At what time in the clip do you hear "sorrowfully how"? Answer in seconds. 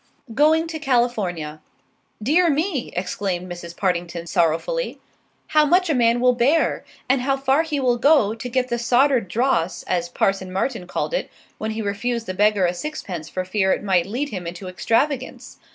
4.25-5.63